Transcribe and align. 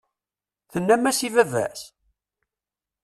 Tennam-as 0.71 1.19
i 1.27 1.29
baba-s? 1.35 1.81